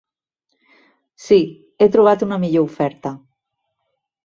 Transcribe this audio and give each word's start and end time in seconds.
Sí, 1.25 1.37
he 1.79 1.89
trobat 1.97 2.25
una 2.29 2.41
millor 2.47 2.67
oferta. 2.73 3.15